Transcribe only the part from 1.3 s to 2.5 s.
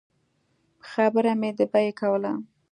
مې د بیې کوله.